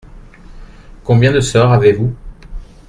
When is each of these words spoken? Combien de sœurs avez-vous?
Combien 1.03 1.31
de 1.31 1.41
sœurs 1.41 1.69
avez-vous? 1.71 2.15